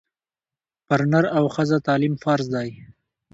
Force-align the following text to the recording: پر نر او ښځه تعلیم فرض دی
پر 0.87 1.01
نر 1.11 1.25
او 1.37 1.45
ښځه 1.55 1.77
تعلیم 1.87 2.15
فرض 2.23 2.45
دی 2.55 2.69